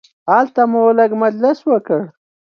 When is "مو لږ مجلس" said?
0.71-1.57